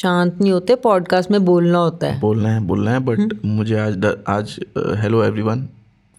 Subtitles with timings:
[0.00, 3.96] शांत नहीं होते पॉडकास्ट में बोलना होता है। बोलना है बोलना है बट मुझे आज
[3.96, 5.68] डर- आज hello everyone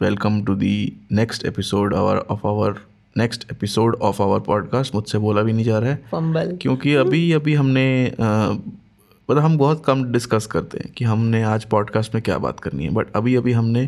[0.01, 2.75] welcome to the next episode our of our
[3.17, 7.31] next episode of our podcast मुझसे बोला भी नहीं जा रहा है। फंबल क्योंकि अभी
[7.31, 8.13] अभी हमने
[9.31, 12.83] मतलब हम बहुत कम डिस्कस करते हैं कि हमने आज पॉडकास्ट में क्या बात करनी
[12.83, 13.85] है। बट अभी अभी हमने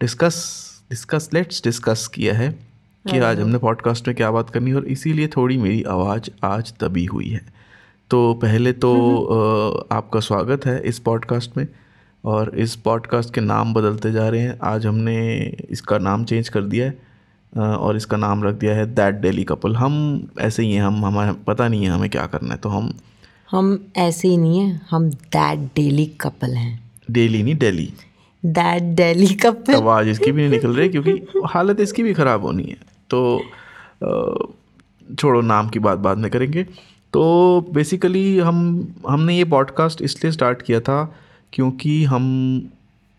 [0.00, 2.52] डिस्कस डिस्कस लेट्स डिस्कस किया है
[3.10, 6.74] कि आज हमने पॉडकास्ट में क्या बात करनी है। और इसीलिए थोड़ी मेरी आवाज़ आज
[6.80, 7.57] दबी हुई है।
[8.10, 8.90] तो पहले तो
[9.92, 11.66] आपका स्वागत है इस पॉडकास्ट में।
[12.24, 15.16] और इस पॉडकास्ट के नाम बदलते जा रहे हैं। आज हमने
[15.70, 19.76] इसका नाम चेंज कर दिया है और इसका नाम रख दिया है दैट डेली कपल।
[19.76, 22.92] हम ऐसे ही हैं हम हमारा पता नहीं है हमें क्या करना है तो हम
[23.50, 27.92] हम ऐसे ही नहीं हैं हम दैट डेली कपल हैं। डेली नहीं डेली।
[28.42, 29.74] That daily couple.
[29.74, 32.76] आवाज़ इसकी भी नहीं निकल रही क्योंकि हालत इसकी भी ख़राब होनी है।
[33.10, 33.40] तो
[35.14, 36.66] छोड़ो नाम की बात बाद में करेंगे।
[37.12, 41.14] तो बेसिकली हम, हमने ये पॉडकास्ट इसलिए स्टार्ट किया था
[41.52, 42.24] क्योंकि हम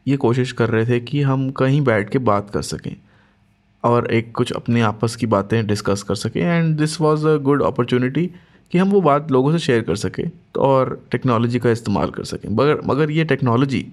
[0.08, 2.96] ये कोशिश कर रहे थे कि हम कहीं बैठ के बात कर सकें
[3.84, 7.64] और एक कुछ अपने आपस की बातें डिस्कस कर सकें and this was a good
[7.64, 8.32] opportunity
[8.72, 12.24] कि हम वो बात लोगों से शेयर कर सकें तो और टेक्नोलॉजी का इस्तेमाल कर
[12.24, 13.88] सकें। मगर मगर ये टेक्नोलॉजी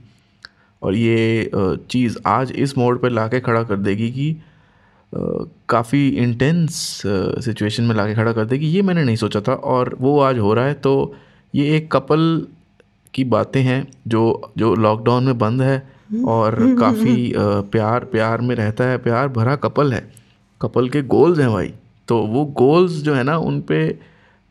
[0.83, 1.51] और ये
[1.91, 4.37] चीज़ आज इस मोड पर ला के खड़ा कर देगी कि
[5.69, 7.03] काफ़ी इंटेंस
[7.45, 10.55] सिचुएशन में ला खड़ा कर देगी ये मैंने नहीं सोचा था और वो आज हो
[10.55, 11.15] रहा है तो
[11.55, 12.47] ये एक कपल
[13.15, 15.89] की बातें हैं जो जो लॉकडाउन में बंद है
[16.27, 20.13] और काफ़ी प्यार प्यार में रहता है, प्यार भरा कपल है।
[20.63, 21.75] कपल के गोल्स हैं भाई
[22.09, 23.99] तो वो गोल्स जो है ना उन पे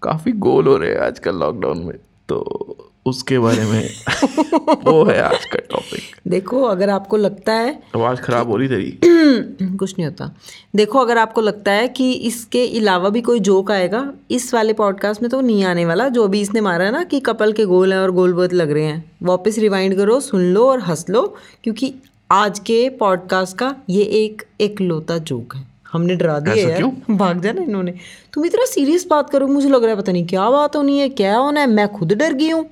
[0.01, 1.97] काफ़ी गोल हो रहे हैं आजकल लॉकडाउन में
[2.29, 3.89] तो उसके बारे में।
[4.85, 8.97] वो है आज का टॉपिक देखो अगर आपको लगता है आवाज़ ख़राब हो रही तेरी।
[9.77, 10.35] कुछ नहीं होता।
[10.75, 15.21] देखो अगर आपको लगता है कि इसके अलावा भी कोई जोक आएगा इस वाले पॉडकास्ट
[15.21, 17.93] में तो नहीं आने वाला। जो भी इसने मारा है ना कि कपल के गोल
[17.93, 21.35] हैं और गोल बहुत लग रहे हैं। वापस रिवाइंड करो सुन लो और हंस लो
[21.63, 21.93] क्योंकि
[22.31, 27.61] आज के पॉडकास्ट का ये एक एकलौता जोक है। हमने डरा दिया यार। भाग जाना
[27.61, 27.93] इन्होंने।
[28.33, 31.09] तुम इतना सीरियस बात करो मुझे लग रहा है पता नहीं क्या बात होनी है
[31.09, 32.65] क्या होना है। मैं खुद डर गई हूँ।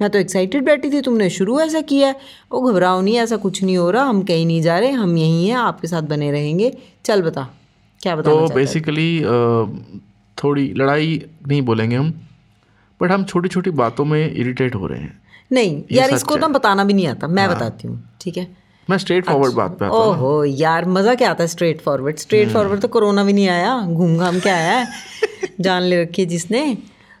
[0.00, 2.16] मैं तो एक्साइटेड बैठी थी तुमने शुरू ऐसा किया है?
[2.52, 5.48] ओ घबराओ नहीं ऐसा कुछ नहीं हो रहा हम कहीं नहीं जा रहे हम यहीं
[5.48, 6.72] हैं आपके साथ बने रहेंगे।
[7.04, 7.48] चल बता
[8.00, 9.08] क्या बता तो बेसिकली
[10.38, 12.12] थोड़ी लड़ाई नहीं बोलेंगे हम
[13.00, 15.18] बट हम छोटी छोटी बातों में इरिटेट हो रहे हैं।
[15.50, 18.46] नहीं यार इसको तो बताना भी नहीं आता मैं बताती हूँ ठीक है?
[18.88, 22.16] मैं स्ट्रेट फॉरवर्ड बात पे आता हूँ। ओहो यार मज़ा क्या आता है स्ट्रेट फॉरवर्ड
[22.18, 24.86] स्ट्रेट फॉरवर्ड तो कोरोना भी नहीं आया घूम घाम के आया है
[25.60, 26.62] जान ले रखी है जिसने।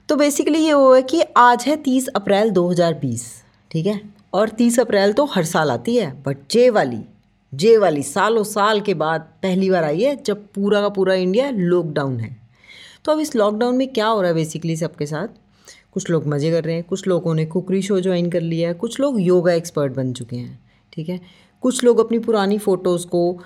[0.08, 3.22] तो बेसिकली ये वो है कि आज है तीस अप्रैल 2020
[3.70, 4.00] ठीक है?
[4.34, 7.00] और तीस अप्रैल तो हर साल आती है बट जे वाली
[7.52, 11.50] जे वाली सालों साल के बाद पहली बार आई है जब पूरा का पूरा इंडिया
[11.50, 12.36] लॉकडाउन है।
[13.04, 15.28] तो अब इस लॉकडाउन में क्या हो रहा है बेसिकली सबके साथ?
[15.92, 18.74] कुछ लोग मज़े कर रहे हैं, कुछ लोगों ने कुकरी शो ज्वाइन कर लिया है,
[18.74, 20.58] कुछ लोग योगा एक्सपर्ट बन चुके हैं,
[20.92, 21.20] ठीक है?
[21.60, 23.40] कुछ लोग अपनी पुरानी फ़ोटोज़ को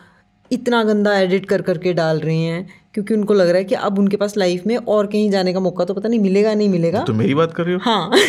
[0.53, 3.99] इतना गंदा एडिट कर करके डाल रहे हैं क्योंकि उनको लग रहा है कि अब
[3.99, 7.01] उनके पास लाइफ में और कहीं जाने का मौका तो पता नहीं मिलेगा नहीं मिलेगा।
[7.01, 7.81] तो मेरी बात कर रही हो?
[7.83, 8.11] हाँ।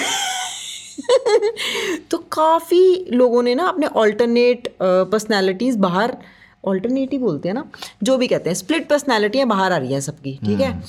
[2.11, 6.17] तो काफ़ी लोगों ने ना अपने ऑल्टरनेट पर्सनैलिटीज़ बाहर
[6.65, 7.71] ऑल्टरनेट ही बोलते हैं ना
[8.03, 10.83] जो भी कहते हैं स्प्लिट पर्सनैलिटियाँ बाहर आ रही हैं सबकी ठीक है?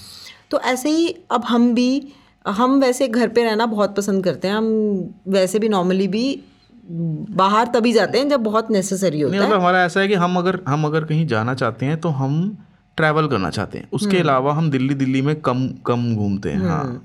[0.50, 2.12] तो ऐसे ही अब हम भी
[2.48, 6.40] हम वैसे घर पे रहना बहुत पसंद करते हैं हम वैसे भी नॉर्मली भी
[6.92, 10.14] बाहर तभी जाते हैं जब बहुत नेसेसरी होता नहीं है। मतलब हमारा ऐसा है कि
[10.16, 12.34] हम अगर हम अगर कहीं जाना चाहते हैं तो हम
[12.98, 17.02] ट्रैवल करना चाहते हैं। उसके अलावा हम दिल्ली दिल्ली में कम कम घूमते हैं हाँ।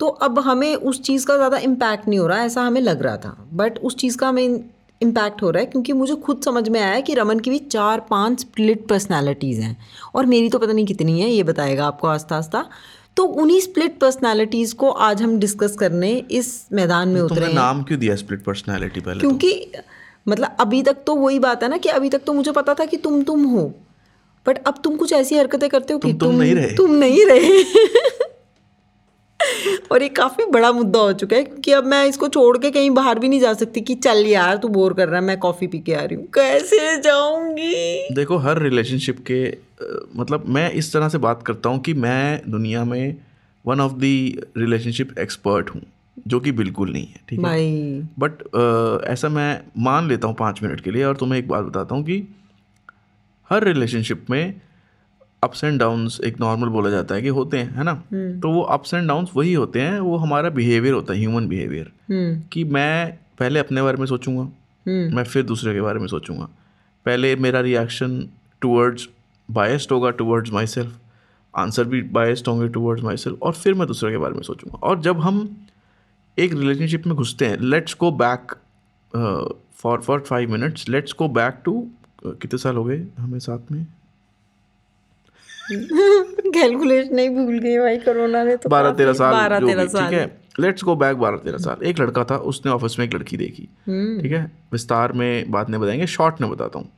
[0.00, 3.16] तो अब हमें उस चीज़ का ज़्यादा इम्पैक्ट नहीं हो रहा ऐसा हमें लग रहा
[3.16, 4.64] था। बट उस चीज़ का हमें
[5.00, 8.00] इम्पैक्ट हो रहा है क्योंकि मुझे खुद समझ में आया कि रमन की भी चार
[8.10, 9.76] पाँच स्प्लिट पर्सनालिटीज़ हैं।
[10.14, 12.64] और मेरी तो पता नहीं कितनी है ये बताएगा आपको आस्ता आस्ता
[13.16, 17.82] तो उन्हीं स्प्लिट पर्सनालिटीज़ को आज हम डिस्कस करने इस मैदान में उतरे हैं नाम
[17.82, 19.28] क्यों दिया स्प्लिट पर्सनालिटी पहले तो?
[19.28, 19.72] क्योंकि
[20.28, 22.84] मतलब अभी तक तो वही बात है ना कि अभी तक तो मुझे पता था
[22.84, 23.64] कि तुम तुम हो
[24.46, 26.90] बट अब तुम कुछ ऐसी हरकतें करते हो कि तुम, तुम- तुम नहीं रहे। तुम
[26.90, 27.62] नहीं रहे
[29.92, 32.90] और ये काफ़ी बड़ा मुद्दा हो चुका है क्योंकि अब मैं इसको छोड़ के कहीं
[32.90, 35.66] बाहर भी नहीं जा सकती कि चल यार तू बोर कर रहा है मैं कॉफ़ी
[35.66, 38.08] पी के आ रही हूँ। कैसे जाऊँगी?
[38.14, 39.58] देखो हर रिलेशनशिप के
[40.16, 43.16] मतलब मैं इस तरह से बात करता हूँ कि मैं दुनिया में
[43.66, 44.02] one of the
[44.56, 45.82] relationship expert हूँ
[46.26, 48.00] जो कि बिल्कुल नहीं है ठीक है?
[48.18, 48.42] बट
[49.08, 52.04] ऐसा मैं मान लेता हूँ पाँच मिनट के लिए और तुम्हें एक बात बताता हूँ
[52.04, 52.22] कि
[53.50, 54.60] हर रिलेशनशिप में
[55.44, 57.94] अप्स एंड डाउन्स एक नॉर्मल बोला जाता है कि होते हैं है ना?
[58.40, 61.90] तो वो अप्स एंड डाउन्स वही होते हैं वो हमारा बिहेवियर होता है ह्यूमन बिहेवियर
[62.10, 66.06] हम्म। कि मैं पहले अपने बारे में सोचूँगा हम्म। मैं फिर दूसरे के बारे में
[66.06, 66.48] सोचूँगा।
[67.06, 68.24] पहले मेरा रिएक्शन
[68.62, 69.08] टूवर्ड्स
[69.48, 71.00] बायस्ड होगा टूवर्ड्स माई सेल्फ
[71.54, 74.78] आंसर भी बायस्ड होंगे टूवर्ड्स माई सेल्फ और फिर मैं दूसरे के बारे में सोचूँगा।
[74.78, 75.48] और जब हम
[76.38, 78.54] एक रिलेशनशिप में घुसते हैं let's go back
[79.74, 81.86] for for five minutes let's go back to
[82.26, 83.86] कितने साल हो गए हमें साथ में?
[85.72, 90.14] कैलकुलेशन नहीं भूल गई भाई कोरोना ने तो बारह तेरह साल बारह तेरह ठीक साल।
[90.14, 90.40] है?
[90.60, 93.68] लेट्स गो बैक बारह तेरह साल। एक लड़का था उसने ऑफ़िस में एक लड़की देखी।
[93.86, 94.52] हम्म। ठीक है?
[94.72, 96.88] विस्तार में बात नहीं बताएँगे शॉर्ट में बताता हूँ।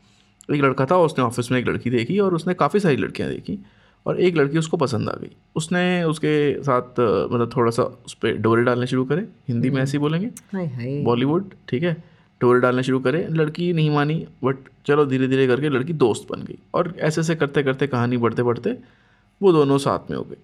[0.54, 3.58] एक लड़का था उसने ऑफ़िस में एक लड़की देखी और उसने काफ़ी सारी लड़कियाँ देखी
[4.06, 7.00] और एक लड़की उसको पसंद आ गई। उसने उसके साथ
[7.32, 10.66] मतलब थोड़ा सा उस पर डोरे डालने शुरू करे। हिंदी में ऐसे ही बोलेंगे। हाय
[10.66, 12.15] हाय। बॉलीवुड ठीक है?
[12.40, 14.56] डोरे डालने शुरू करे लड़की नहीं मानी बट
[14.86, 18.42] चलो धीरे धीरे करके लड़की दोस्त बन गई। और ऐसे ऐसे करते करते कहानी बढ़ते
[18.42, 18.76] बढ़ते
[19.42, 20.36] वो दोनों साथ में हो गए।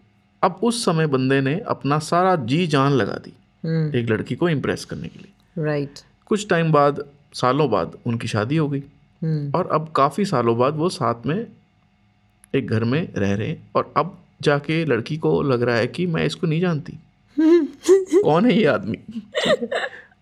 [0.42, 3.32] अब उस समय बंदे ने अपना सारा जी जान लगा दी
[3.64, 5.90] हम्म। एक लड़की को इम्प्रेस करने के लिए। राइट
[6.26, 7.04] कुछ टाइम बाद
[7.34, 8.82] सालों बाद उनकी शादी हो गई।
[9.22, 11.46] हम्म। और अब काफ़ी सालों बाद वो साथ में
[12.54, 16.06] एक घर में रह रहे हैं। और अब जाके लड़की को लग रहा है कि
[16.06, 16.92] मैं इसको नहीं जानती।
[18.22, 18.98] कौन है ये आदमी?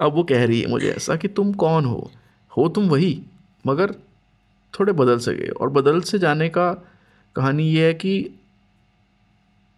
[0.00, 2.10] अब वो कह रही है मुझे ऐसा कि तुम कौन हो?
[2.52, 3.20] हो तुम वही,
[3.64, 3.92] मगर
[4.74, 6.72] थोड़े बदल से गए। और बदल से जाने का
[7.36, 8.14] कहानी ये है कि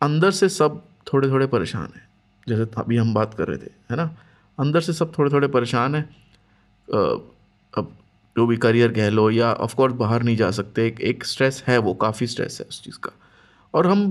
[0.00, 0.82] अंदर से सब
[1.12, 2.08] थोड़े थोड़े परेशान हैं।
[2.46, 4.10] जैसे अभी हम बात कर रहे थे, है ना?
[4.58, 6.04] अंदर से सब थोड़े थोड़े परेशान हैं।
[7.74, 7.92] अब
[8.36, 11.78] जो भी करियर कह लो या ऑफकोर्स बाहर नहीं जा सकते, एक एक स्ट्रेस है
[11.78, 13.12] वो, काफ़ी स्ट्रेस है उस चीज़ का।
[13.74, 14.10] और हम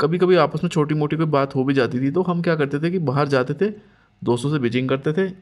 [0.00, 2.56] कभी कभी आपस में छोटी मोटी कोई बात हो भी जाती थी तो हम क्या
[2.56, 3.70] करते थे कि बाहर जाते थे
[4.24, 5.32] दोस्तों से बिचिंग करते थे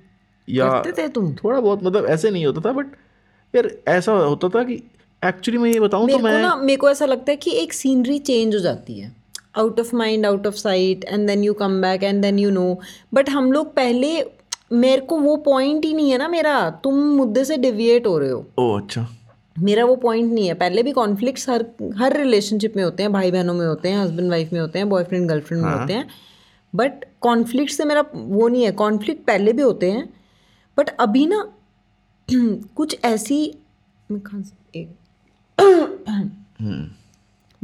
[0.49, 1.33] या करते थे तुम?
[1.35, 2.87] थोड़ा बहुत मतलब ऐसे नहीं होता था बट
[3.55, 4.83] यार ऐसा होता था कि
[5.23, 8.19] एक्चुअली मैं ये बताऊँ तो मैं ना मेरे को ऐसा लगता है कि एक सीनरी
[8.19, 9.13] चेंज हो जाती है।
[9.59, 12.81] Out of mind out of sight and then you come back and then you know
[13.15, 14.25] but हम लोग पहले
[14.73, 18.31] मेरे को वो पॉइंट ही नहीं है ना मेरा। तुम मुद्दे से डिविएट हो रहे
[18.31, 19.07] हो। ओ अच्छा।
[19.59, 21.65] मेरा वो पॉइंट नहीं है। पहले भी कॉन्फ्लिक्ट्स हर
[21.97, 24.89] हर रिलेशनशिप में होते हैं भाई बहनों में होते हैं हस्बैंड वाइफ में होते हैं
[24.89, 26.09] बॉयफ्रेंड गर्लफ्रेंड में होते हैं।
[26.75, 30.15] बट कॉन्फ्लिक्ट से मेरा वो नहीं है। कॉन्फ्लिक्ट पहले भी होते हैं
[30.79, 31.53] बट अभी ना
[32.77, 33.55] कुछ ऐसी
[34.75, 34.97] एक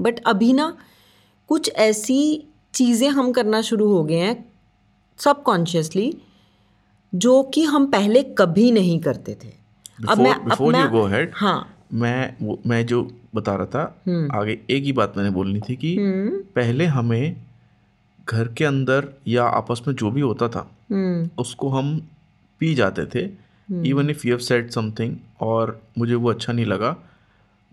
[0.01, 0.77] बट अभी ना
[1.49, 4.53] कुछ ऐसी चीज़ें हम करना शुरू हो गए हैं
[5.19, 6.19] सबकॉन्शियसली
[7.15, 9.49] जो कि हम पहले कभी नहीं करते थे।
[10.09, 14.03] अब मैं अब मैं गो हाँ। मैं वो मैं जो बता रहा था
[14.39, 15.97] आगे एक ही बात मैंने बोलनी थी कि
[16.57, 17.37] पहले हमें
[18.29, 22.09] घर के अंदर या आपस में जो भी होता था हम्म। उसको हम
[22.61, 23.25] पी जाते थे
[23.89, 26.97] even if you have said something और मुझे वो अच्छा नहीं लगा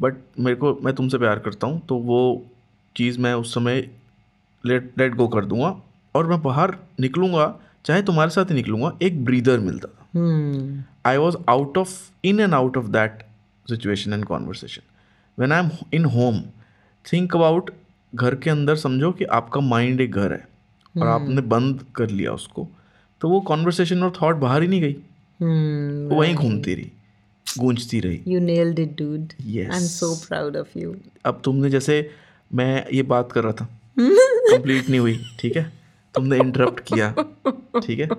[0.01, 2.21] बट मेरे को मैं तुमसे प्यार करता हूँ तो वो
[2.95, 3.89] चीज़ मैं उस समय
[4.65, 5.75] लेट लेट गो कर दूँगा
[6.15, 11.17] और मैं बाहर निकलूँगा चाहे तुम्हारे साथ ही निकलूँगा एक ब्रीदर मिलता था। हम्म। I
[11.17, 11.93] was out of
[12.23, 13.23] in and out of that
[13.65, 14.83] situation and conversation.
[15.37, 16.41] When I'm in home,
[17.05, 17.71] think about
[18.13, 20.47] घर के अंदर समझो कि आपका माइंड एक घर है
[20.95, 22.67] और आपने बंद कर लिया उसको
[23.21, 24.95] तो वो कॉन्वर्सेशन और थॉट बाहर ही नहीं गई।
[25.39, 26.91] हम्म वो वहीं घूमती रही
[27.45, 29.71] गूंजती रही। You nailed it dude Yes.
[29.71, 32.09] I am so proud of you अब तुमने जैसे
[32.51, 33.65] मैं ये बात कर रहा था
[33.99, 35.63] कंप्लीट नहीं हुई ठीक है?
[36.15, 37.13] तुमने इंटरप्ट किया
[37.79, 38.09] ठीक है?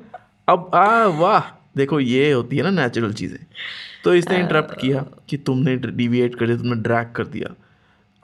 [0.48, 3.38] अब आ वाह देखो ये होती है ना नेचुरल चीज़ें।
[4.04, 7.54] तो इसने इंटरप्ट किया कि तुमने डिविएट कर दिया तुमने ड्रैग कर दिया।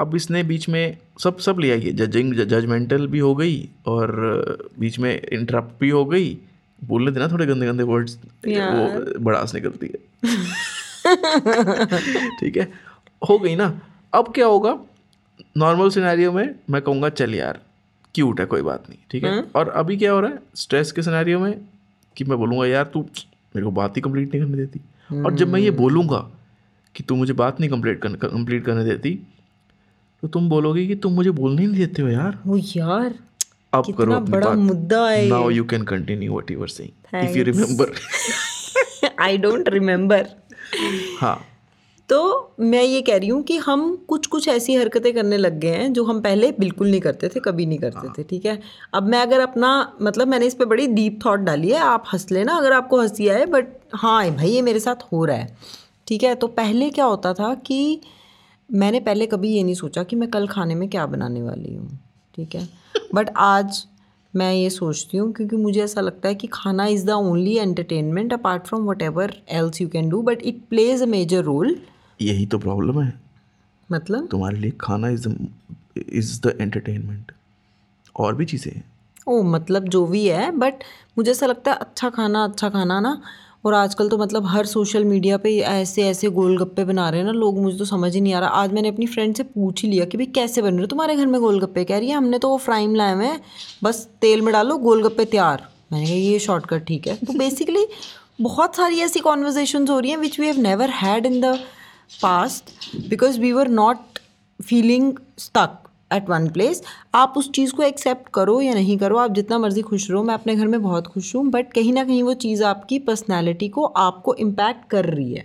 [0.01, 4.11] अब इसने बीच में सब सब लिया आई जजिंग जजमेंटल भी हो गई और
[4.79, 6.37] बीच में इंटरप्ट भी हो गई।
[6.81, 9.99] बोलने देना थोड़े गंदे गंदे वर्ड्स वो बड़ास निकलती है।
[12.41, 12.69] ठीक है?
[13.23, 13.81] हो गई ना?
[14.13, 14.79] अब क्या होगा?
[15.57, 17.61] नॉर्मल सिनेरियो में मैं कहूँगा चल यार
[18.15, 19.41] क्यूट है कोई बात नहीं। ठीक है?
[19.57, 20.39] और अभी क्या हो रहा है?
[20.55, 21.53] स्ट्रेस के सिनेरियो में
[22.17, 24.81] कि मैं बोलूँगा यार तू मेरे को बात ही कंप्लीट नहीं करने देती।
[25.25, 26.19] और जब मैं ये बोलूँगा
[26.95, 29.19] कि तू मुझे बात नहीं कंप्लीट कर कंप्लीट करने देती
[30.23, 33.15] तो तुम बोलोगे कि तुम मुझे बोलने ही नहीं देते हो यार। ओ यार
[33.75, 35.65] अब करो अपनी बड़ा बात मुद्दा है now you.
[35.65, 37.93] Can continue what you were saying if you remember
[39.21, 40.27] I don't remember
[41.21, 41.39] हाँ।
[42.09, 42.19] तो
[42.61, 45.93] मैं ये कह रही हूँ कि हम कुछ कुछ ऐसी हरकतें करने लग गए हैं
[45.93, 48.59] जो हम पहले बिल्कुल नहीं करते थे कभी नहीं करते थे ठीक है?
[48.95, 49.71] अब मैं अगर अपना
[50.03, 53.29] मतलब मैंने इस पे बड़ी डीप थॉट डाली है आप हंस लेना अगर आपको हँसी
[53.29, 55.57] आए बट हाँ भाई ये मेरे साथ हो रहा है
[56.09, 56.35] ठीक है?
[56.35, 58.01] तो पहले क्या होता था कि
[58.69, 61.99] मैंने पहले कभी ये नहीं सोचा कि मैं कल खाने में क्या बनाने वाली हूँ
[62.35, 62.69] ठीक है?
[63.15, 63.85] बट आज
[64.35, 68.33] मैं ये सोचती हूँ क्योंकि मुझे ऐसा लगता है कि खाना is the only entertainment
[68.33, 71.77] apart from whatever else you can do but it plays a major role
[72.21, 73.13] यही तो प्रॉब्लम है।
[73.91, 74.27] मतलब?
[74.31, 75.29] तुम्हारे लिए खाना इज़
[75.99, 77.33] इज़ द एंटरटेनमेंट
[78.17, 78.85] और भी चीज़ें हैं।
[79.29, 80.85] ओ मतलब जो भी है बट
[81.19, 83.21] मुझे ऐसा लगता है अच्छा खाना अच्छा खाना ना
[83.65, 87.33] और आजकल तो मतलब हर सोशल मीडिया पे ऐसे ऐसे गोलगप्पे बना रहे हैं ना,
[87.33, 89.89] लोग, मुझे तो समझ ही नहीं आ रहा। आज मैंने अपनी फ्रेंड से पूछ ही
[89.89, 90.87] लिया कि, भाई, कैसे बन रहे हो?
[90.87, 91.85] तुम्हारे घर में गोलगप्पे?
[91.85, 93.41] कह रही है, हमने तो वो फ्राइम लाए हुए हैं
[93.85, 95.69] बस तेल में डालो, गोलगप्पे तैयार.
[95.93, 97.87] मैंने कहा, ये शॉर्टकट ठीक है। तो बेसिकली
[98.41, 101.59] बहुत सारी ऐसी कॉन्वर्जेशन हो रही हैं which we have never had in the
[102.23, 102.65] past
[103.09, 103.97] because we were not
[104.65, 106.83] feeling stuck at one place
[107.15, 110.35] आप उस चीज़ को एक्सेप्ट करो या नहीं करो आप जितना मर्ज़ी खुश रहो मैं
[110.35, 113.85] अपने घर में बहुत खुश हूँ बट कहीं ना कहीं वो चीज़ आपकी पर्सनैलिटी को
[113.85, 115.45] आपको इम्पैक्ट कर रही है।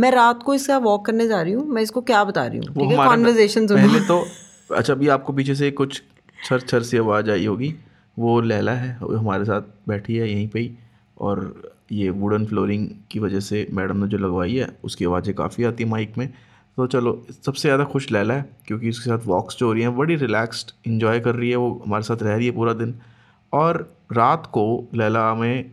[0.00, 2.66] मैं रात को इसका वॉक करने जा रही हूँ मैं इसको क्या बता रही हूँ?
[2.68, 4.24] ठीक है कॉन्वर्जेशन पहले तो
[4.70, 6.02] अच्छा अभी आपको पीछे से कुछ
[6.38, 7.74] छर छर सी आवाज़ आई होगी।
[8.16, 10.70] वो लैला है वो हमारे साथ बैठी है यहीं पे ही
[11.18, 15.64] और ये वुडन फ्लोरिंग की वजह से मैडम ने जो लगवाई है उसकी आवाज़ें काफ़ी
[15.64, 16.28] आती है माइक में।
[16.78, 19.96] तो चलो सबसे ज़्यादा खुश लैला है क्योंकि उसके साथ वॉक्स जो हो रही हैं
[19.96, 22.94] बड़ी रिलैक्स्ड इन्जॉय कर रही है वो हमारे साथ रह रही है पूरा दिन।
[23.52, 23.78] और
[24.12, 24.64] रात को
[24.94, 25.70] लैला हमें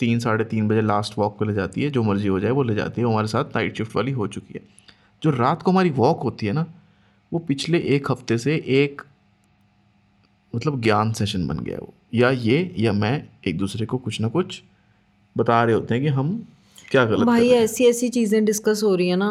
[0.00, 2.62] तीन साढ़े तीन बजे लास्ट वॉक पे ले जाती है जो मर्ज़ी हो जाए वो
[2.62, 4.62] ले जाती है। वो हमारे साथ नाइट शिफ्ट वाली हो चुकी है।
[5.22, 6.66] जो रात को हमारी वॉक होती है ना
[7.32, 9.02] वो पिछले एक हफ़्ते से एक
[10.54, 14.20] मतलब ज्ञान सेशन बन गया है वो। या ये या मैं एक दूसरे को कुछ
[14.20, 14.62] ना कुछ
[15.36, 16.36] बता रहे होते हैं कि हम
[16.90, 19.30] क्या गलत भाई ऐसी ऐसी चीज़ें डिस्कस हो रही है ना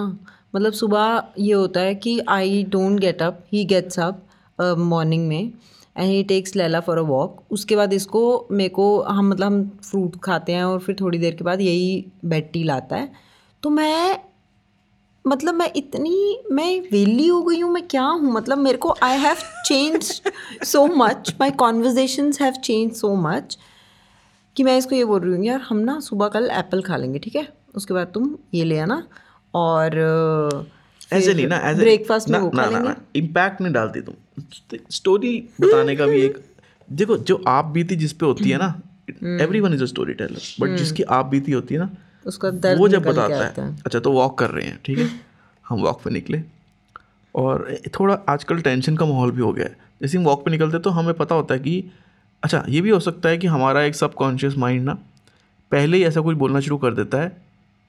[0.53, 4.23] मतलब सुबह ये होता है कि I don't get up he gets up
[4.79, 5.39] morning में
[5.97, 9.67] and he takes Laila for a walk उसके बाद इसको मेरे को, हम मतलब हम
[9.83, 13.11] फ्रूट खाते हैं और फिर थोड़ी देर के बाद यही बेड टी लाता है।
[13.63, 14.19] तो मैं
[15.25, 18.31] मतलब मैं इतनी, मैं वेली हो गई हूँ, मैं क्या हूँ?
[18.33, 20.21] मतलब मेरे को I have change
[20.63, 23.57] so much my conversations have change so much
[24.55, 27.19] कि मैं इसको ये बोल रही हूँ, यार, हम ना सुबह कल एप्पल खा लेंगे,
[27.19, 27.47] ठीक है?
[27.75, 29.03] उसके बाद तुम ये ले आना
[29.57, 29.95] और
[31.13, 34.15] ऐसे नहीं ना ऐसे ब्रेकफास्ट में ना- ना इम्पैक्ट नहीं डालती तुम।
[34.91, 36.37] स्टोरी बताने का भी एक
[36.89, 38.73] देखो जो आप बीती जिस पे होती है ना।
[39.59, 41.89] Everyone is a storyteller but जिसकी आप बीती होती है ना
[42.25, 45.09] उसका दर्द वो जब बताता आता है। अच्छा तो वॉक कर रहे हैं ठीक है?
[45.67, 46.41] हम वॉक पे निकले
[47.35, 50.79] और थोड़ा आजकल टेंशन का माहौल भी हो गया है। जैसे हम वॉक पे निकलते
[50.79, 51.83] तो हमें पता होता है कि
[52.43, 54.93] अच्छा ये भी हो सकता है कि हमारा एक सबकॉन्शियस माइंड ना
[55.71, 57.37] पहले ही ऐसा कुछ बोलना शुरू कर देता है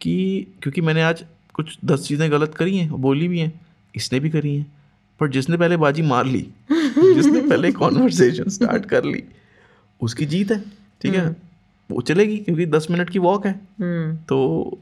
[0.00, 0.14] कि
[0.62, 1.24] क्योंकि मैंने आज
[1.58, 3.60] कुछ दस चीज़ें गलत करी हैं बोली भी हैं
[3.94, 4.66] इसने भी करी हैं
[5.20, 6.40] पर जिसने पहले बाजी मार ली
[6.72, 9.22] जिसने पहले कॉन्वर्सेशन स्टार्ट कर ली
[10.00, 10.60] उसकी जीत है
[11.02, 11.36] ठीक है?
[11.90, 14.78] वो चलेगी क्योंकि दस मिनट की वॉक है। हम्म। तो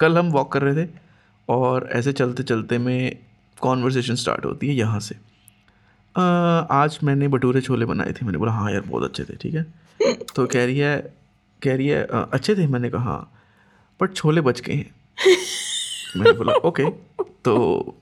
[0.00, 0.90] कल हम वॉक कर रहे थे
[1.48, 3.16] और ऐसे चलते चलते में
[3.60, 5.14] कॉन्वर्सेशन स्टार्ट होती है यहाँ से।
[6.14, 6.20] अ,
[6.70, 9.66] आज मैंने भटूरे छोले बनाए थे मैंने बोला हाँ यार बहुत अच्छे थे ठीक है?
[10.36, 11.14] तो कह रही है
[11.62, 12.66] कह रही है "अ, अच्छे थे?
[12.66, 13.39] मैंने कहा हाँ।
[14.02, 14.90] बट छोले बच गए हैं।
[16.16, 16.90] मैंने बोला ओके
[17.44, 17.54] तो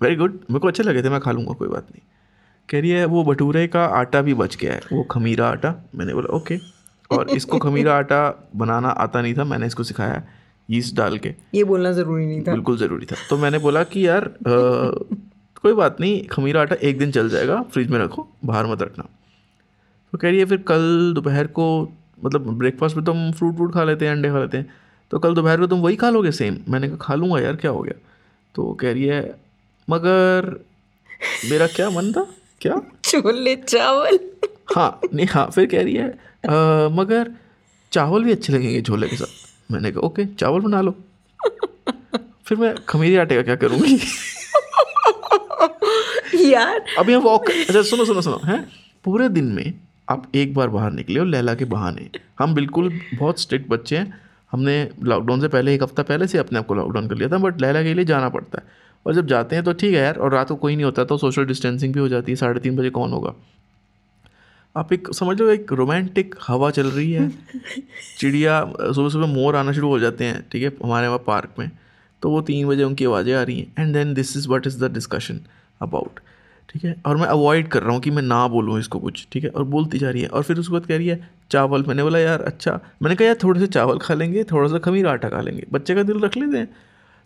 [0.03, 2.03] वेरी गुड मेरे को अच्छे लगे थे मैं खा लूँगा कोई बात नहीं।
[2.69, 6.15] कह रही है वो भटूरे का आटा भी बच गया है वो खमीरा आटा। मैंने
[6.15, 6.59] बोला ओके।
[7.11, 10.23] और इसको खमीरा आटा बनाना आता नहीं था मैंने इसको सिखाया
[10.69, 14.07] यीस्ट डाल के। ये बोलना ज़रूरी नहीं था। बिल्कुल ज़रूरी था। तो मैंने बोला कि
[14.07, 14.33] यार अ,
[15.63, 19.05] कोई बात नहीं खमीरा आटा एक दिन चल जाएगा फ्रिज में रखो बाहर मत रखना।
[20.13, 21.67] तो कह रही है फिर कल दोपहर को
[22.25, 24.71] मतलब ब्रेकफास्ट में तो हम फ्रूट व्रूट खा लेते हैं अंडे खा लेते हैं।
[25.11, 26.33] तो कल दोपहर को तुम वही खा लोगे?
[26.33, 27.99] सेम मैंने कहा खा लूँगा यार क्या हो गया?
[28.55, 29.35] तो वो कह रही है
[29.91, 30.65] मगर
[31.51, 32.27] मेरा क्या मन था?
[32.61, 32.83] क्या?
[33.05, 34.19] छोले चावल।
[34.77, 36.09] हाँ नहीं हाँ फिर कह रही है
[36.45, 37.31] "अ, मगर
[37.93, 39.73] चावल भी अच्छे लगेंगे छोले के साथ.
[39.73, 40.95] मैंने कहा ओके चावल बना लो।
[42.47, 43.99] फिर मैं खमीरी आटे का क्या करूँगी?
[46.51, 48.69] यार। अभी हम वॉक अच्छा सुनो सुनो सुनो हैं?
[49.05, 49.75] पूरे दिन में
[50.11, 54.21] आप एक बार बाहर निकले हो लैला के बहाने। हम बिल्कुल बहुत स्ट्रिक्ट बच्चे हैं।
[54.53, 57.39] हमने लॉकडाउन से पहले एक हफ़्ता पहले से अपने आप को लॉकडाउन कर लिया था
[57.39, 58.77] बट लैला के लिए जाना पड़ता है।
[59.07, 61.19] और जब जाते हैं तो ठीक है यार और रात को कोई नहीं होता तो
[61.19, 63.35] सोशल डिस्टेंसिंग भी हो जाती है। साढ़े तीन बजे कौन होगा?
[64.77, 67.29] आप एक समझ लो एक रोमांटिक हवा चल रही है।
[68.19, 71.71] चिड़िया सुबह सुबह मोर आना शुरू हो जाते हैं ठीक है हमारे वहाँ पार्क में।
[72.23, 74.85] तो वो तीन बजे उनकी आवाज़ें आ रही हैं। And then this is what is
[74.85, 75.41] the discussion
[75.81, 76.21] about
[76.69, 76.95] ठीक है?
[77.07, 79.51] और मैं अवॉइड कर रहा हूँ कि मैं ना बोलूँ इसको कुछ ठीक है?
[79.51, 82.19] और बोलती जा रही है। और फिर उसके बाद कह रही है चावल। मैंने बोला
[82.19, 82.73] यार अच्छा।
[83.03, 85.95] मैंने कहा यार थोड़े से चावल खा लेंगे थोड़ा सा खमीर आटा खा लेंगे। बच्चे
[85.95, 86.69] का दिल रख लेते हैं।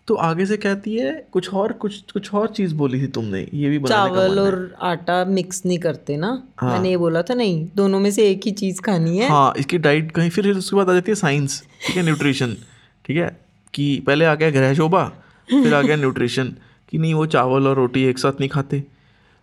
[0.09, 3.69] तो आगे से कहती है कुछ और कुछ कुछ और चीज़ बोली थी तुमने ये
[3.71, 6.31] भी बनाने का चावल। और आटा मिक्स नहीं करते ना?
[6.59, 9.53] हाँ। मैंने ये बोला था नहीं दोनों में से एक ही चीज़ खानी है। हाँ
[9.59, 12.03] इसकी डाइट कहीं फिर उसके बाद आ जाती है साइंस ठीक है?
[12.03, 12.57] न्यूट्रिशन
[13.05, 13.37] ठीक है?
[13.75, 15.05] कि पहले आ गया गृह शोभा
[15.49, 16.53] फिर आ गया न्यूट्रिशन
[16.91, 18.83] कि नहीं वो चावल और रोटी एक साथ नहीं खाते।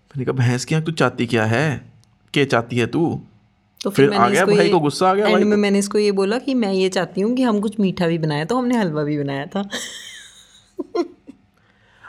[0.10, 1.92] मैंने कहा भैंस की आँख तू चाहती क्या है?
[2.34, 3.22] के चाहती है तू?
[3.82, 6.12] तो फिर फिर आ गया भाई को गुस्सा आ गया एंड में मैंने इसको ये
[6.12, 9.04] बोला कि मैं ये चाहती हूँ कि हम कुछ मीठा भी बनाया तो हमने हलवा
[9.04, 9.70] भी बनाया था।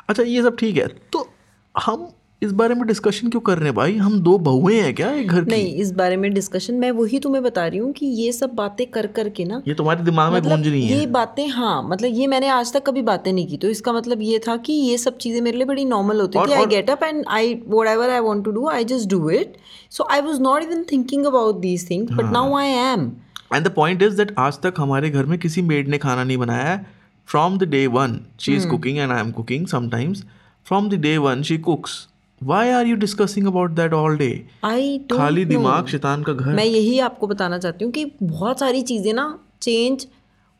[0.08, 1.32] अच्छा ये सब ठीक है। तो
[1.78, 3.96] हम इस बारे में डिस्कशन क्यों कर रहे हैं भाई?
[3.96, 5.50] हम दो बहुएँ हैं क्या एक घर की?
[5.50, 8.86] नहीं इस बारे में डिस्कशन मैं वही तुम्हें बता रही हूँ कि ये सब बातें
[8.86, 11.82] कर कर के ना ये तुम्हारे दिमाग में मतलब गूंज रही है। ये बातें हाँ
[11.88, 14.72] मतलब ये मैंने आज तक कभी बातें नहीं की तो इसका मतलब ये था कि
[14.72, 17.54] ये सब चीज़ें मेरे लिए बड़ी नॉर्मल होती थी। I get up and I
[17.88, 19.56] whatever I want to do I just do it
[19.90, 23.10] so I was not even thinking about these things but now I am
[23.54, 26.38] and the point is that आज तक हमारे घर में किसी made ने खाना नहीं
[26.38, 26.86] बनाया है।
[27.28, 30.24] From the day one she is cooking and I am cooking sometimes
[30.66, 32.06] from the day one she cooks
[32.40, 34.30] why are you discussing about that all day
[34.64, 35.48] I खाली know.
[35.48, 39.26] दिमाग शैतान का घर। मैं यही आपको बताना चाहती हूँ कि बहुत सारी चीज़ें ना
[39.62, 40.06] चेंज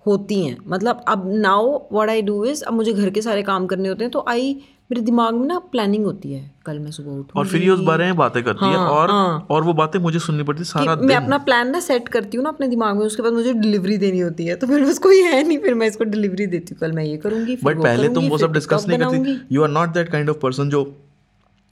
[0.07, 3.67] होती हैं। मतलब अब now what I do is अब मुझे घर के सारे काम
[3.67, 4.53] करने होते हैं तो आई
[4.91, 7.81] मेरे दिमाग में ना प्लानिंग होती है कल मैं सुबह उठूँ और फिर ये उस
[7.81, 10.59] बारे में बातें करती हाँ, है हाँ, और हाँ। और वो बातें मुझे सुननी पड़ती
[10.59, 13.33] है सारा मैं अपना प्लान ना सेट करती हूँ ना अपने दिमाग में उसके बाद
[13.33, 16.47] मुझे डिलीवरी देनी होती है। तो फिर उसको ये है नहीं फिर मैं इसको डिलीवरी
[16.47, 19.63] देती हूँ कल मैं ये करूँगी बट पहले तुम वो सब डिस्कस नहीं करती। You
[19.63, 20.85] are not that kind of person जो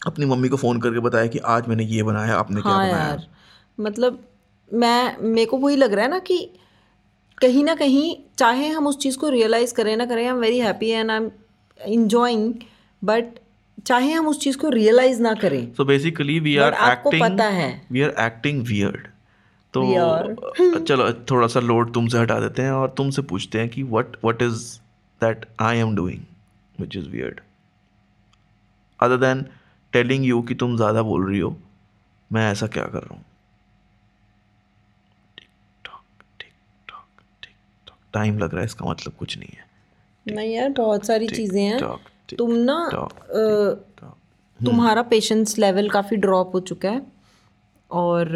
[0.06, 3.06] अपनी मम्मी को फ़ोन करके बताया कि आज मैंने ये बनाया आपने हाँ क्या बनाया?
[3.08, 3.26] यार
[3.80, 4.24] मतलब
[4.72, 6.38] मैं मेरे को वही लग रहा है ना कि
[7.38, 10.58] कहीं ना कहीं चाहे हम उस चीज़ को रियलाइज़ करें ना करें I am very
[10.58, 11.30] happy and I am
[11.80, 12.54] enjoying
[13.04, 13.24] but
[13.86, 17.82] चाहे हम उस चीज़ को रियलाइज़ ना करें so basically we are acting पता है।
[17.92, 19.06] वी आर एक्टिंग वियर्ड
[19.74, 19.82] तो
[20.84, 24.42] चलो थोड़ा सा लोड तुमसे हटा देते हैं और तुमसे पूछते हैं कि what what
[24.42, 24.64] is
[25.20, 26.20] that I am doing
[26.80, 27.40] which is weird
[29.00, 29.44] other than
[29.92, 31.56] telling you कि तुम ज़्यादा बोल रही हो
[32.30, 33.24] मैं ऐसा क्या कर रहा हूँ?
[38.14, 41.96] टाइम लग रहा है इसका मतलब कुछ नहीं है। नहीं यार बहुत सारी चीज़ें हैं।
[42.38, 43.12] तुम ना टॉक
[44.60, 47.02] तुम्हारा पेशेंस लेवल काफ़ी ड्रॉप हो चुका है
[47.90, 48.30] और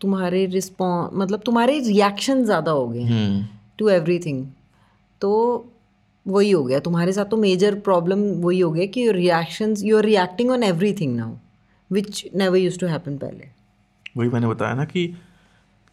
[0.00, 3.44] तुम्हारे रिस्पॉन्स मतलब तुम्हारे रिएक्शन ज़्यादा हो गए हैं हम्म।
[3.78, 4.46] टू एवरीथिंग
[5.20, 5.32] तो
[6.26, 10.04] वही हो गया। तुम्हारे साथ तो मेजर प्रॉब्लम वही हो गया कि reactions you are
[10.04, 11.34] reacting on everything now
[11.90, 13.48] which never use to happen पहले।
[14.16, 15.12] वही मैंने बताया ना कि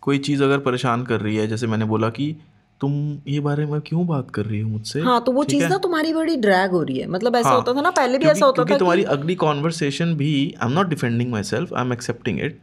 [0.04, 2.36] कोई चीज़ अगर परेशान कर रही है जैसे मैंने बोला कि
[2.82, 2.92] तुम
[3.28, 5.02] ये बारे में क्यों बात कर रही हो मुझसे?
[5.02, 7.74] हाँ तो वो चीज़ ना तुम्हारी बड़ी ड्रैग हो रही है। मतलब ऐसा हाँ, होता
[7.74, 10.90] था ना पहले भी ऐसा होता था कि तुम्हारी अगली कॉन्वर्सेशन भी I am not
[10.90, 12.60] defending myself I am accepting it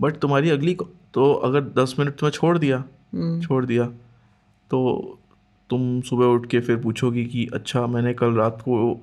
[0.00, 0.76] but तुम्हारी अगली
[1.14, 3.84] तो अगर दस मिनट तुम्हें छोड़ दिया हम्म। छोड़ दिया
[4.70, 5.18] तो
[5.70, 8.94] तुम सुबह उठ के फिर पूछोगी कि अच्छा मैंने कल रात को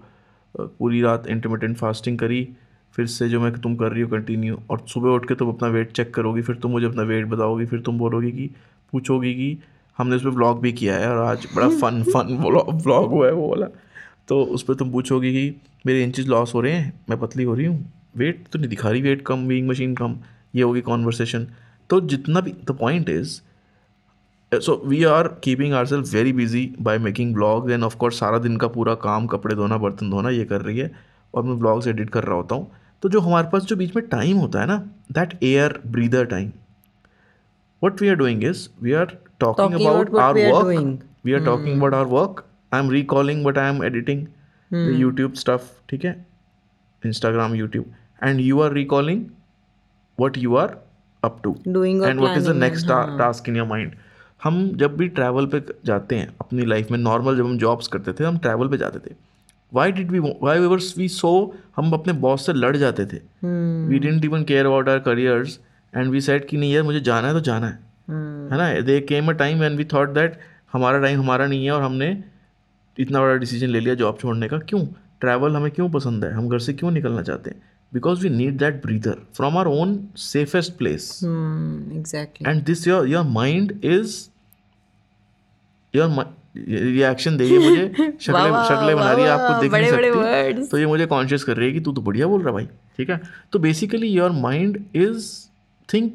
[0.56, 2.47] पूरी रात इंटरमीडियंट फास्टिंग करी
[2.95, 5.67] फिर से जो मैं तुम कर रही हो कंटिन्यू और सुबह उठ के तुम अपना
[5.69, 8.49] वेट चेक करोगी फिर तुम मुझे अपना वेट बताओगी फिर तुम बोलोगी कि
[8.91, 9.58] पूछोगी कि
[9.97, 12.38] हमने उस पर ब्लॉग भी किया है और आज बड़ा फन फन
[12.84, 13.67] व्लॉग हुआ है वो वाला.
[14.27, 17.53] तो उस पर तुम पूछोगी कि मेरे इंचज लॉस हो रहे हैं मैं पतली हो
[17.53, 20.17] रही हूँ वेट तो नहीं दिखा रही वेट कम वीइंग मशीन कम
[20.56, 21.47] ये होगी कॉन्वर्सेशन
[21.89, 23.41] तो जितना भी the point is
[24.52, 28.58] so we are keeping our self very busy by making blog and of course सारा दिन
[28.58, 30.92] का पूरा काम कपड़े धोना बर्तन धोना ये कर रही है।
[31.34, 32.72] और मैं ब्लॉग्स एडिट कर रहा होता हूँ।
[33.04, 34.78] तो जो हमारे पास जो बीच में टाइम होता है ना
[35.12, 36.52] that air breather time
[37.82, 41.94] what we are doing is we are talking about our work we are talking about
[41.94, 44.26] our work I am recalling but I am editing
[45.00, 46.26] YouTube stuff ठीक है?
[47.04, 49.26] Instagram YouTube and you are recalling
[50.18, 50.78] what you are
[51.24, 53.96] up to and what is the next task in your mind
[54.43, 58.13] हम जब भी travel पे जाते हैं अपनी life में नॉर्मल जब हम जॉब्स करते
[58.13, 59.15] थे हम ट्रैवल पे जाते थे।
[59.71, 61.32] Why did we why were we so
[61.76, 63.17] हम अपने बॉस से लड़ जाते थे।
[63.88, 65.60] We didn't even care about our careers
[65.95, 67.80] and we said कि नहीं यार मुझे जाना है तो जाना है।
[68.52, 68.80] है ना?
[68.82, 70.39] They came a time and we thought that
[70.73, 72.23] हमारा टाइम हमारा नहीं है और हमने
[72.97, 74.86] इतना बड़ा डिसीज़न ले लिया जॉब छोड़ने का। क्यों?
[75.21, 76.32] ट्रैवल हमें क्यों पसंद है?
[76.34, 77.62] हम घर से क्यों निकलना चाहते हैं?
[77.93, 83.23] Because we need that breather from our own safest place exactly and this your your
[83.23, 84.17] mind is
[85.93, 86.26] your
[86.58, 87.88] reaction they ये मुझे
[88.21, 91.67] शक्लें शक्लें बना रही है आपको देख नहीं सकती। तो ये मुझे कॉन्शियस कर रही
[91.67, 92.65] है कि तू तो बढ़िया बोल रहा भाई
[92.97, 93.19] ठीक है?
[93.52, 95.28] तो basically your mind is
[95.93, 96.13] think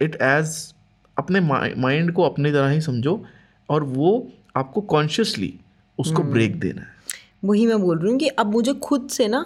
[0.00, 0.74] it as
[1.16, 3.24] अपने माइंड को अपनी तरह ही समझो
[3.68, 4.10] और वो
[4.56, 5.54] आपको कॉन्शियसली
[5.98, 6.88] उसको। ब्रेक देना है।
[7.44, 9.44] वही मैं बोल रही हूँ कि अब मुझे खुद से ना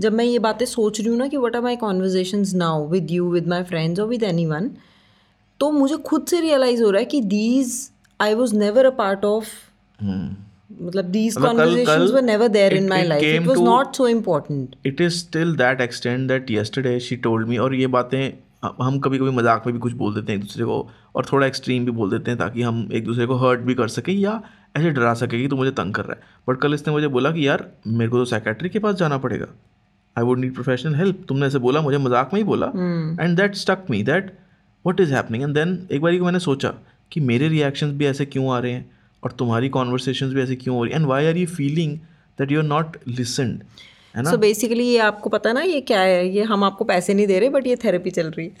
[0.00, 3.10] जब मैं ये बातें सोच रही हूँ ना कि what are my conversations now with
[3.10, 4.70] you with my friends और विद एनी वन
[5.60, 9.24] तो मुझे खुद से रियलाइज़ हो रहा है कि these I was never a part
[9.24, 9.46] of
[10.02, 13.66] मतलब दीज मतलब कल were never there in it- my it life it was to-
[13.66, 17.86] not so important it is still that extend that yesterday she told me और ये
[17.86, 18.32] बातें
[18.82, 21.46] हम कभी कभी मज़ाक में भी कुछ बोल देते हैं एक दूसरे को और थोड़ा
[21.46, 24.42] एक्सट्रीम भी बोल देते हैं ताकि हम एक दूसरे को हर्ट भी कर सकें या
[24.76, 27.30] ऐसे डरा सके कि तू मुझे तंग कर रहा है। बट कल इसने मुझे बोला
[27.30, 29.46] कि यार मेरे को तो सेक्रेटरी के पास जाना पड़ेगा।
[30.20, 32.66] I would need professional help तुमने ऐसे बोला मुझे मज़ाक में ही बोला।
[33.24, 34.32] And that stuck me that
[34.86, 36.74] what is happening and then एक बार को मैंने सोचा
[37.12, 38.90] कि मेरे रिएक्शंस भी ऐसे क्यों आ रहे हैं
[39.24, 41.96] और तुम्हारी कॉन्वर्सेशन भी ऐसे क्यों हो रही and why are you feeling
[42.38, 43.62] that you are not listened
[44.16, 44.30] है ना?
[44.30, 46.28] सो बेसिकली ये आपको पता ना ये क्या है?
[46.28, 48.52] ये हम आपको पैसे नहीं दे रहे बट ये थेरेपी चल रही है।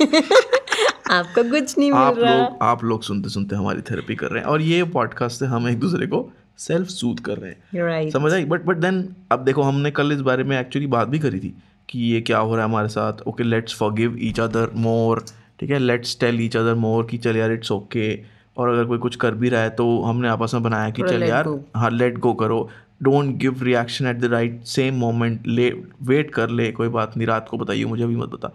[1.10, 4.42] आपको कुछ नहीं मिल आप रहा। लोग आप लोग सुनते सुनते हमारी थेरेपी कर रहे
[4.42, 6.20] हैं और ये पॉडकास्ट से हम एक दूसरे को
[6.58, 10.12] सेल्फ सूद कर रहे हैं। राइट समझ आई बट बट देन अब देखो हमने कल
[10.12, 11.54] इस बारे में एक्चुअली बात भी करी थी
[11.88, 15.24] कि ये क्या हो रहा है हमारे साथ। Okay let's forgive each other more
[15.60, 15.78] ठीक है?
[15.78, 18.08] Let's tell each other more कि चल यार इट्स ओके
[18.56, 21.22] और अगर कोई कुछ कर भी रहा है तो हमने आपस में बनाया कि चल
[21.22, 22.68] यार हाँ लेट गो करो।
[23.02, 25.70] Don't give reaction at the right same moment ले
[26.02, 28.48] वेट कर ले कोई बात नहीं रात को बताइए मुझे अभी मत बता।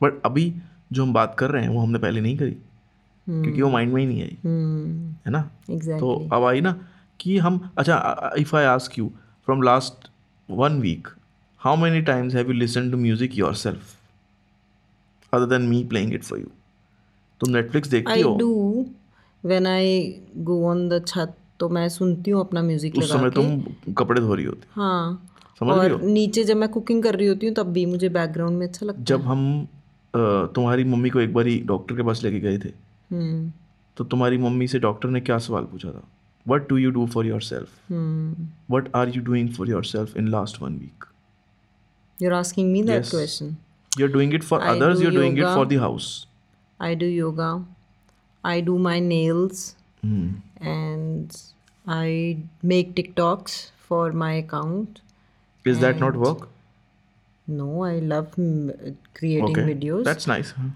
[0.00, 0.52] बट अभी
[0.92, 2.56] जो हम बात कर रहे हैं वो हमने पहले नहीं करी।
[3.26, 3.42] Hmm.
[3.42, 5.38] क्योंकि वो माइंड में ही नहीं आई। हम्म है ना?
[5.70, 6.74] एग्जैक्टली तो अब आई ना
[7.20, 9.10] कि हम अच्छा if I ask you
[9.48, 10.08] from last
[10.48, 11.08] one week
[11.60, 13.94] how many times have you listen to music yourself
[15.32, 16.46] other than me playing it for you
[17.40, 18.36] तुम नेटफ्लिक्स देखती आई हो?
[18.38, 18.86] Do
[19.44, 19.98] when I
[20.44, 24.34] go on the छत तो मैं सुनती हूँ अपना म्यूज़िक उस समय तुम कपड़े धो
[24.34, 27.72] रही होती। हाँ। समझ रही और नीचे जब मैं कुकिंग कर रही होती हूँ तब
[27.72, 29.46] भी मुझे बैकग्राउंड में अच्छा लगता जब हम
[30.14, 32.68] तुम्हारी मम्मी को एक बारी डॉक्टर के पास लेके गए थे
[33.10, 33.50] हम्म।
[33.96, 36.02] तो तुम्हारी मम्मी से डॉक्टर ने क्या सवाल पूछा था?
[36.52, 37.76] what do you do for yourself?
[37.88, 38.32] Hmm.
[38.74, 41.06] what are you doing for yourself in last one week?
[42.18, 43.10] You're asking me that yes.
[43.10, 43.56] question.
[43.98, 46.26] You're doing it for I others do you're doing it for the house.
[46.80, 47.64] I do yoga.
[48.44, 49.74] I do my nails.
[50.02, 50.28] Hmm.
[50.60, 51.36] And
[51.94, 55.00] i make tiktoks for my account.
[55.64, 56.48] Is that not work?
[57.46, 58.32] No i love
[59.14, 59.66] creating okay.
[59.72, 60.04] videos.
[60.04, 60.70] That's nice huh?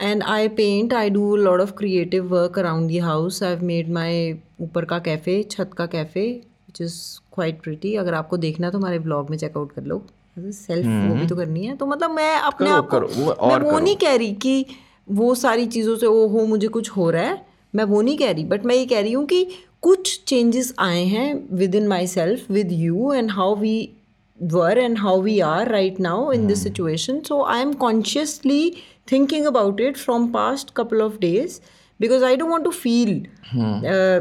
[0.00, 3.42] And I paint I do a lot of creative work around the house.
[3.42, 4.12] I've made my
[4.60, 6.24] ऊपर का cafe छत का cafe
[6.68, 6.96] which is
[7.34, 10.02] quite pretty अगर आपको देखना है तो हमारे ब्लॉग में चेकआउट कर लो
[10.38, 13.00] सेल्फ वो भी तो करनी है तो मतलब मैं अपने आप को
[13.48, 14.64] मैं वो नहीं कह रही कि
[15.10, 18.30] वो सारी चीज़ों से ओ हो मुझे कुछ हो रहा है मैं वो नहीं कह
[18.30, 19.46] रही बट मैं ये कह रही हूँ कि
[19.82, 21.28] कुछ चेंजेस आए हैं
[21.74, 23.76] within myself with you and how we
[24.38, 28.62] were and how we are right now in this situation so I am consciously
[29.12, 31.60] thinking about it from past couple of days
[32.00, 33.14] because i don't want to feel
[33.52, 33.84] hmm.
[33.84, 34.20] uh,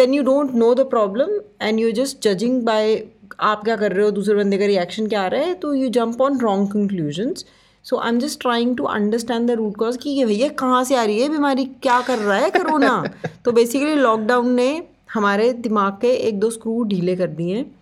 [0.00, 2.82] when you don't know the problem and you're just judging by
[3.40, 5.88] आप क्या कर रहे हो दूसरे बंदे का reaction क्या आ रहा है तो you
[5.88, 7.44] jump on wrong conclusions
[7.84, 10.96] so I am just trying to understand the root cause कि ये भैया कहाँ से
[10.96, 13.10] आ रही है बीमारी क्या कर रहा है कोरोना
[13.44, 14.70] तो बेसिकली लॉकडाउन ने
[15.14, 17.74] हमारे दिमाग के एक दो स्क्रू ढीले कर दिए हैं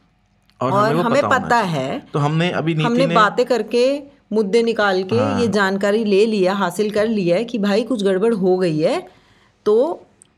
[0.61, 5.19] और, और हमें पता। है तो हमने अभी नीति हमने बातें करके मुद्दे निकाल के
[5.19, 8.79] हाँ। ये जानकारी ले लिया हासिल कर लिया है कि भाई कुछ गड़बड़ हो गई
[8.79, 9.01] है
[9.67, 9.77] तो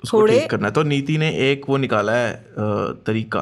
[0.05, 2.33] थोड़े करना तो नीति ने एक वो निकाला है
[3.07, 3.41] तरीका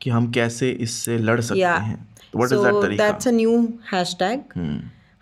[0.00, 1.96] कि हम कैसे इससे लड़ सकते हैं।
[2.34, 3.06] व्हाट इज़ दैट तरीका?
[3.06, 3.56] दैट्स अ न्यू
[3.92, 4.40] हैशटैग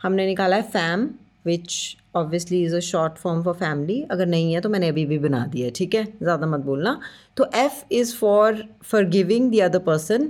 [0.00, 1.08] हमने निकाला है fam
[1.46, 5.18] which obviously is a short form for family अगर नहीं है तो मैंने अभी भी
[5.18, 6.04] बना दिया है ठीक है?
[6.22, 6.98] ज़्यादा मत बोलना।
[7.36, 8.62] तो F is for
[9.10, 10.28] forgiving the other person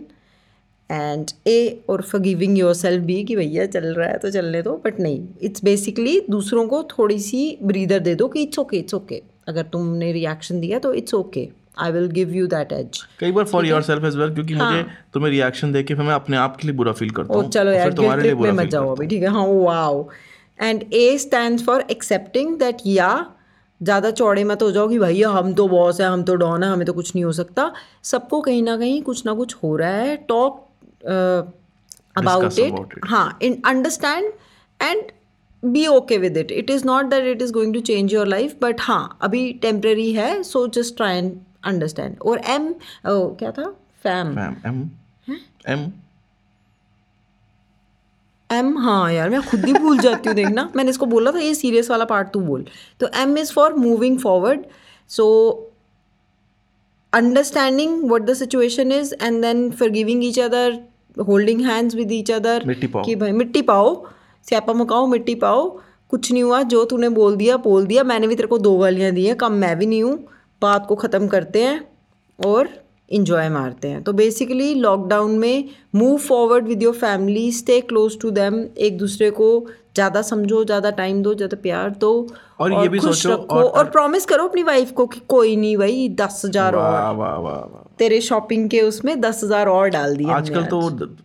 [0.90, 4.62] and A और फॉर गिविंग योर सेल्फ भी कि भैया चल रहा है तो चलने
[4.62, 8.76] दो बट नहीं। इट्स बेसिकली दूसरों को थोड़ी सी ब्रीदर दे दो कि इट्स ओके
[8.76, 13.00] इट्स ओके अगर तुमने रिएक्शन दिया तो it's okay I will give you that as
[13.20, 14.70] कई बार for yourself as well क्योंकि हाँ.
[14.70, 17.72] मुझे तुम्हें रिएक्शन देके फिर मैं अपने आप के लिए बुरा फील करता हूँ। चलो
[17.72, 19.28] यार तुम्हारे लिए बुरा मत जाओ अभी ठीक है?
[19.28, 20.08] हाँ wow
[20.58, 23.26] and A stand for accepting that या
[23.80, 26.70] ज़्यादा चौड़े मत हो जाओ कि भैया हम तो बॉस है हम तो डॉन है
[26.70, 27.70] हमें तो कुछ नहीं हो सकता।
[28.04, 30.65] सबको कहीं ना कहीं कुछ ना कुछ हो रहा है। Talk
[31.04, 33.08] about Discuss it about it.
[33.08, 34.32] हाँ in understand
[34.80, 35.02] and
[35.62, 38.56] be okay with it it is not that it is going to change your life
[38.62, 41.32] but हाँ अभी टेम्प्रेरी है so just try and
[41.64, 42.74] understand और M
[43.06, 43.70] क्या था
[44.02, 44.88] fam ma'am M
[45.68, 45.90] M
[48.50, 51.54] M हाँ यार मैं खुद ही भूल जाती हूँ देखना मैंने इसको बोला था ये
[51.54, 52.64] सीरियस वाला पार्ट तू बोल
[53.00, 54.64] तो M is for moving forward
[55.10, 55.26] so
[57.16, 60.78] understanding what the situation is and then forgiving each other
[61.28, 63.94] holding hands with each other मिट्टी पाओ। कि भाई मिट्टी पाओ
[64.46, 65.68] स्यापा मकाओ मिट्टी पाओ
[66.10, 69.12] कुछ नहीं हुआ जो तूने बोल दिया बोल दिया मैंने भी तेरे को दो गालियाँ
[69.12, 70.18] दी हैं कम मैं भी नहीं हूँ
[70.62, 71.80] बात को ख़त्म करते हैं
[72.38, 72.68] और
[73.08, 75.64] इंजॉय मारते हैं। तो बेसिकली लॉकडाउन में
[75.94, 79.50] move forward with your family stay close to them एक दूसरे को
[79.94, 82.10] ज़्यादा समझो ज़्यादा टाइम दो ज़्यादा प्यार दो
[82.60, 85.54] और और ये भी सोचो रखो और- और प्रॉमिस करो अपनी वाइफ को कि कोई
[85.56, 89.68] नहीं भाई दस हज़ार और। वा, वा, वा, वा। तेरे शॉपिंग के उसमें दस हज़ार
[89.68, 90.80] और डाल दिए आजकल तो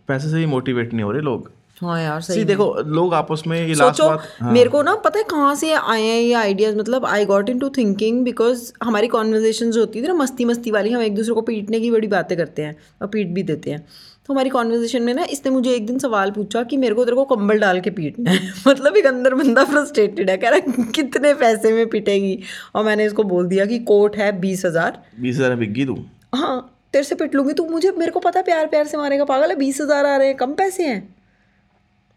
[0.08, 1.50] पैसे से ही मोटिवेट नहीं हो रहे लोग।
[1.82, 5.18] हाँ यार सही देखो लोग आपस में ये लास्ट बात हाँ, मेरे को ना पता
[5.18, 9.72] है कहाँ से आए हैं ये आइडियाज़ मतलब I got into thinking because हमारी कॉन्वर्जेशन
[9.78, 12.62] होती थी ना मस्ती मस्ती वाली हम एक दूसरे को पीटने की बड़ी बातें करते
[12.62, 13.80] हैं और पीट भी देते हैं।
[14.26, 17.16] तो हमारी कॉन्वर्जेशन में ना इसने मुझे एक दिन सवाल पूछा कि मेरे को तेरे
[17.16, 20.84] को कंबल डाल के पीटना है। मतलब एक अंदर बंदा फ्रस्ट्रेटेड है कह रहा है,
[20.92, 22.38] कितने पैसे में पिटेगी?
[22.74, 25.96] और मैंने इसको बोल दिया कि कोट है बीस हज़ार। बीस हज़ार बिक गई तू?
[26.34, 29.50] हाँ तेरे से पिट लूँगी तू मुझे मेरे को पता प्यार प्यार से मारेगा पागल
[29.50, 31.02] है बीस हज़ार आ रहे हैं कम पैसे हैं।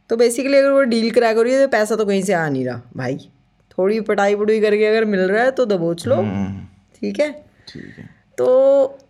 [0.09, 2.47] तो बेसिकली अगर वो डील क्रैक हो रही है तो पैसा तो कहीं से आ
[2.49, 3.17] नहीं रहा भाई।
[3.77, 6.15] थोड़ी पटाई पटुई करके अगर मिल रहा है तो दबोच लो।
[6.95, 7.31] ठीक है?
[7.67, 8.47] ठीक है। तो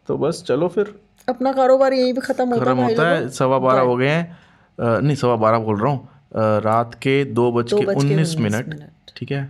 [0.08, 0.94] तो बस चलो फिर।
[1.28, 5.02] अपना कारोबार यहीं पे खत्म होता खत्म है होता है। सवा बारह हो गए हैं।
[5.02, 8.76] नहीं सवा बारह बोल रहा हूँ। रात के दो बज के उन्नीस मिनट।
[9.18, 9.50] ठीक है?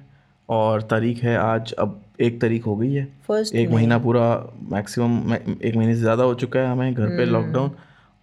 [0.50, 4.26] और तारीख है आज अब एक तारीख हो गई है। फ़र्स्ट एक महीना पूरा
[4.72, 7.72] मैक्सिमम एक महीने से ज़्यादा हो चुका है हमें घर हम्म। पे लॉकडाउन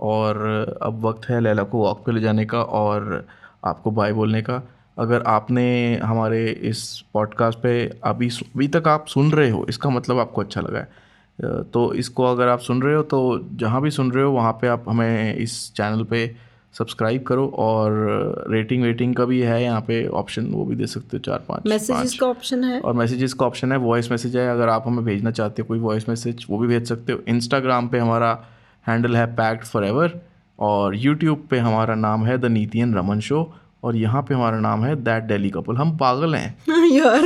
[0.03, 0.39] और
[0.83, 3.25] अब वक्त है लैला को वॉक पे ले जाने का और
[3.65, 4.63] आपको बाय बोलने का।
[4.99, 5.65] अगर आपने
[5.97, 6.83] हमारे इस
[7.15, 11.63] पॉडकास्ट पे अभी अभी तक आप सुन रहे हो इसका मतलब आपको अच्छा लगा है।
[11.65, 13.19] तो इसको अगर आप सुन रहे हो तो
[13.55, 16.31] जहाँ भी सुन रहे हो वहाँ पे आप हमें इस चैनल पे
[16.75, 21.17] सब्सक्राइब करो और रेटिंग वेटिंग का भी है यहाँ पे ऑप्शन वो भी दे सकते
[21.17, 22.81] हो चार पाँच मैसेजेस का ऑप्शन है?
[22.81, 25.79] और मैसेजेस का ऑप्शन है वॉइस मैसेज है। अगर आप हमें भेजना चाहते हो कोई
[25.79, 28.33] वॉइस मैसेज वो भी भेज सकते हो। इंस्टाग्राम पे हमारा
[28.87, 30.21] हैंडल है पैक्ड फॉर एवर
[30.59, 33.53] और यूट्यूब पे हमारा नाम है द नीतियन रमन शो
[33.85, 36.57] और यहाँ पे हमारा नाम है दैट डेली कपल हम पागल हैं।
[36.93, 37.25] यार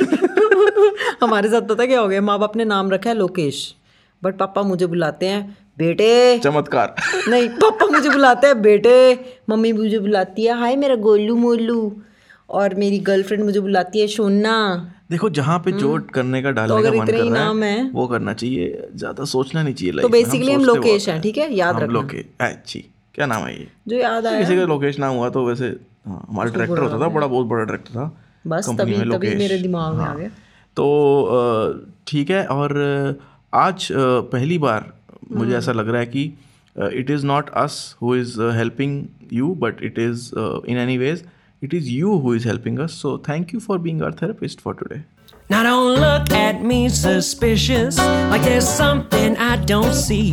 [1.23, 2.21] हमारे साथ पता क्या हो गया?
[2.21, 3.75] माँ बाप ने नाम रखा है लोकेश
[4.23, 6.39] बट पापा मुझे बुलाते हैं बेटे!
[6.39, 6.95] चमत्कार।
[7.29, 8.95] नहीं पापा मुझे बुलाते हैं बेटे
[9.51, 11.81] मम्मी मुझे बुलाती है हाय मेरा गोलू मोलू
[12.51, 14.57] और मेरी गर्लफ्रेंड मुझे बुलाती है सोना
[15.11, 18.33] देखो जहाँ पे चोट करने का डालने का मन कर रहा है है। वो करना
[18.35, 21.53] चाहिए ज़्यादा सोचना नहीं चाहिए तो बेसिकली हम सोचते लोकेश हैं ठीक है?
[21.55, 23.67] याद हम रखना। अच्छी क्या नाम है ये?
[23.89, 27.09] जो याद आया। किसी का लोकेश नाम हुआ तो वैसे हाँ, हमारा डायरेक्टर होता था
[27.09, 28.11] बड़ा बहुत बड़ा डायरेक्टर था
[28.47, 30.29] बस तभी तभी मेरे दिमाग में आ गया।
[30.77, 32.75] तो ठीक है और
[33.53, 34.93] आज पहली बार
[35.33, 36.25] मुझे ऐसा लग रहा है कि
[36.77, 41.25] it is not us who is helping you but it is in any ways
[41.67, 42.95] It is you who is helping us.
[42.95, 45.03] So thank you for being our therapist for today.
[45.51, 50.29] Now don't look at me suspicious, like there's something I don't see.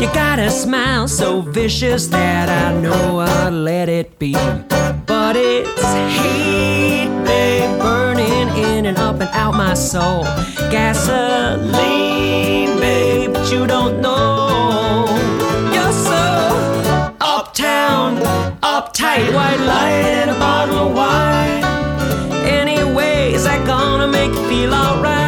[0.00, 4.34] You got a smile so vicious that I know I'll let it be.
[5.06, 5.82] But it's
[6.16, 10.22] heat, babe, burning in and up and out my soul.
[10.70, 11.72] Gasoline,
[12.78, 14.81] babe, but you don't know.
[17.52, 18.16] Uptown,
[18.62, 21.62] uptight, white light and a bottle of wine.
[22.46, 25.21] Anyways, that gonna make you feel alright.